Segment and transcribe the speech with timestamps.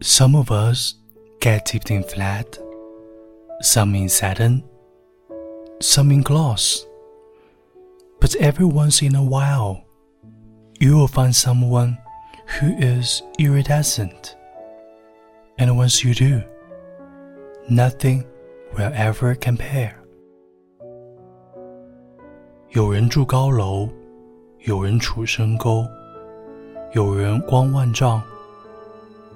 [0.00, 0.94] Some of us
[1.40, 2.58] get dipped in flat,
[3.60, 4.62] some in satin,
[5.80, 6.86] some in gloss.
[8.20, 9.84] But every once in a while,
[10.80, 11.98] you will find someone
[12.58, 14.36] who is iridescent.
[15.58, 16.42] And once you do,
[17.68, 18.24] nothing
[18.76, 19.94] will ever compare.
[22.70, 23.88] 有人住高楼，
[24.60, 25.86] 有人处深沟，
[26.92, 28.20] 有人光万丈，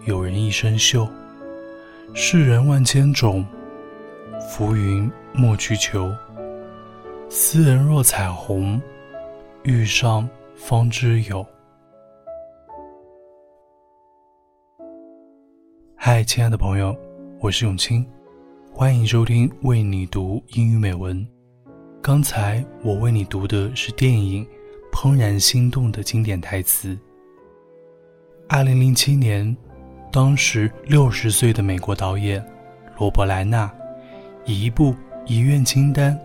[0.05, 1.07] 有人一身锈。
[2.13, 3.45] 世人万千种，
[4.49, 6.13] 浮云莫去求。
[7.29, 8.81] 斯人若彩虹，
[9.63, 11.45] 遇上方知有。
[15.95, 16.93] 嗨，亲爱的朋友，
[17.39, 18.05] 我是永清，
[18.73, 21.25] 欢迎收听为你读英语美文。
[22.01, 24.45] 刚才我为你读的是电影
[24.91, 26.99] 《怦然心动》的经典台词。
[28.49, 29.55] 二零零七年，
[30.13, 32.45] 当时六十岁的美国导演
[32.99, 33.69] 罗伯·莱纳
[34.45, 36.17] 以一部遗愿清单。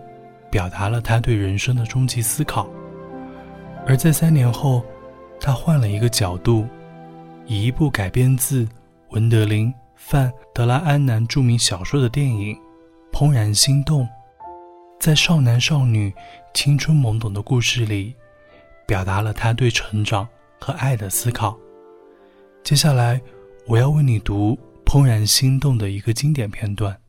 [0.51, 2.67] 表达了他对人生的终极思考，
[3.85, 4.83] 而在三年后，
[5.39, 6.67] 他换了一个角度，
[7.45, 8.67] 以一部改编自
[9.09, 12.57] 文德林·范德拉安南著名小说的电影
[13.15, 14.01] 《怦然心动》，
[14.99, 16.11] 在少男少女
[16.55, 18.15] 青春懵懂的故事里，
[18.87, 20.27] 表达了他对成长
[20.59, 21.55] 和爱的思考。
[22.63, 23.21] 接下来，
[23.69, 26.99] 我要为你读《怦然心动》的一个经典片段。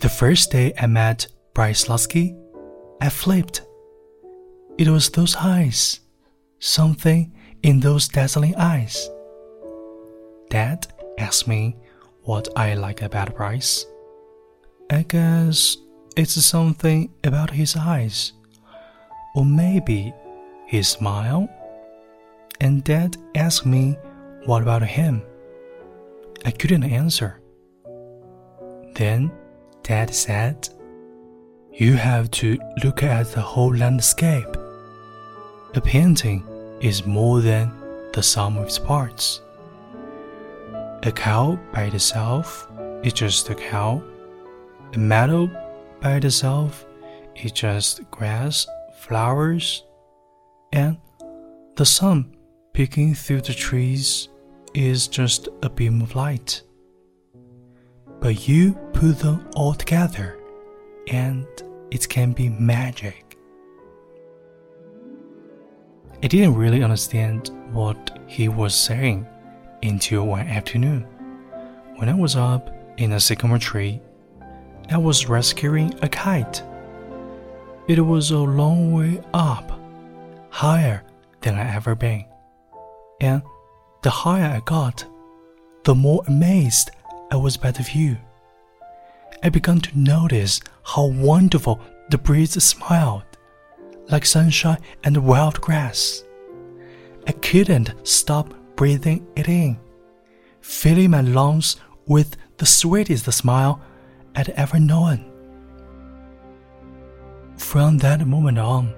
[0.00, 2.36] The first day I met Bryce Loski,
[3.00, 3.62] I flipped.
[4.76, 6.00] It was those eyes,
[6.60, 7.30] something
[7.62, 9.08] in those dazzling eyes.
[10.50, 11.74] Dad asked me
[12.26, 13.86] what I like about Bryce.
[14.90, 15.78] I guess
[16.18, 18.34] it's something about his eyes,
[19.34, 20.12] or maybe
[20.66, 21.48] his smile.
[22.64, 23.98] And Dad asked me
[24.46, 25.22] what about him.
[26.46, 27.38] I couldn't answer.
[28.94, 29.30] Then
[29.82, 30.70] Dad said,
[31.72, 34.48] You have to look at the whole landscape.
[35.74, 36.42] A painting
[36.80, 37.70] is more than
[38.14, 39.42] the sum of its parts.
[41.02, 42.66] A cow by itself
[43.02, 44.02] is just a cow.
[44.94, 45.50] A meadow
[46.00, 46.86] by itself
[47.36, 49.84] is just grass, flowers,
[50.72, 50.96] and
[51.76, 52.34] the sun
[52.74, 54.28] peeking through the trees
[54.74, 56.62] is just a beam of light
[58.24, 60.38] but you put them all together
[61.08, 61.46] and
[61.90, 63.36] it can be magic.
[66.22, 69.26] I didn't really understand what he was saying
[69.82, 71.02] until one afternoon.
[71.96, 74.00] When I was up in a sycamore tree,
[74.90, 76.62] I was rescuing a kite.
[77.88, 79.78] It was a long way up,
[80.48, 81.02] higher
[81.42, 82.24] than I ever been.
[83.24, 83.40] And
[84.02, 85.06] the higher I got,
[85.84, 86.90] the more amazed
[87.32, 88.18] I was by the view.
[89.42, 91.80] I began to notice how wonderful
[92.10, 93.24] the breeze smiled,
[94.10, 96.22] like sunshine and wild grass.
[97.26, 99.78] I couldn't stop breathing it in,
[100.60, 103.80] filling my lungs with the sweetest smile
[104.36, 105.24] I'd ever known.
[107.56, 108.94] From that moment on,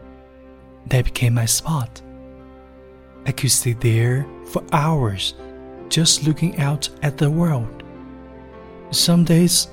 [0.88, 2.03] that became my spot.
[3.26, 5.34] I could sit there for hours
[5.88, 7.82] just looking out at the world.
[8.91, 9.69] Some days,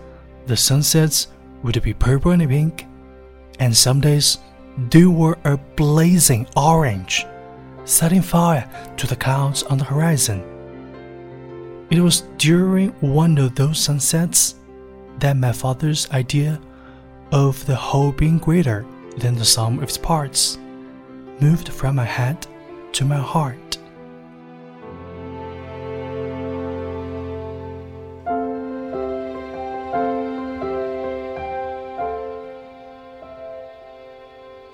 [0.47, 1.27] the sunsets
[1.61, 2.87] would be purple and pink,
[3.59, 4.39] and some days
[4.89, 7.25] they were a blazing orange,
[7.85, 10.43] setting fire to the clouds on the horizon.
[11.91, 14.55] It was during one of those sunsets
[15.19, 16.59] that my father's idea
[17.31, 18.83] of the whole being greater
[19.17, 20.57] than the sum of its parts
[21.39, 22.47] moved from my head
[22.93, 23.57] to my heart.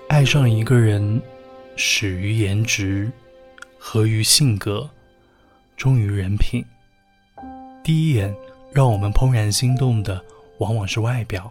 [0.10, 1.22] 爱上一个人，
[1.78, 3.10] 始于颜值，
[3.78, 4.90] 合于性格，
[5.78, 6.64] 忠于人品。
[7.82, 8.36] 第一眼
[8.74, 10.22] 让我们怦然心动的，
[10.58, 11.50] 往往是外表、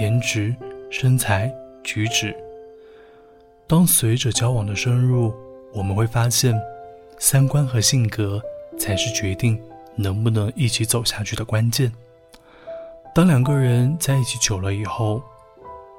[0.00, 0.52] 颜值、
[0.90, 1.54] 身材、
[1.84, 2.34] 举止。
[3.68, 5.32] 当随着交往的深入，
[5.72, 6.60] 我们会发现，
[7.18, 8.42] 三观和性格
[8.78, 9.60] 才是决定
[9.96, 11.92] 能不能一起走下去的关键。
[13.14, 15.22] 当两个人在一起久了以后，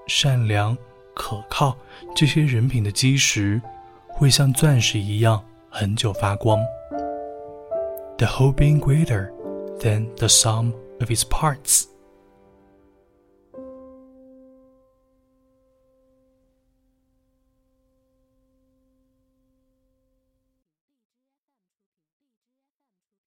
[0.08, 0.78] 善良。
[1.14, 1.78] 可靠，
[2.16, 3.62] 这些人品的基石
[4.08, 6.58] 会像钻石一样恒久发光。
[8.18, 9.30] The whole being greater
[9.78, 10.72] than the sum
[11.02, 11.91] of its parts。